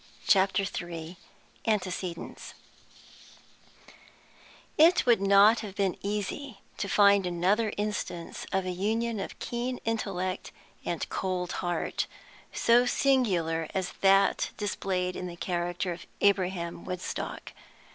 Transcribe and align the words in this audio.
CHAPTER 0.25 0.63
III 0.63 1.15
ANTECEDENTS 1.67 2.55
It 4.75 5.05
would 5.05 5.21
not 5.21 5.59
have 5.59 5.75
been 5.75 5.95
easy 6.01 6.59
to 6.77 6.89
find 6.89 7.27
another 7.27 7.71
instance 7.77 8.47
of 8.51 8.65
a 8.65 8.71
union 8.71 9.19
of 9.19 9.37
keen 9.37 9.77
intellect 9.85 10.51
and 10.83 11.07
cold 11.09 11.51
heart 11.51 12.07
so 12.51 12.87
singular 12.87 13.67
as 13.75 13.91
that 14.01 14.49
displayed 14.57 15.15
in 15.15 15.27
the 15.27 15.37
character 15.37 15.91
of 15.91 16.07
Abraham 16.19 16.83
Woodstock. 16.83 17.53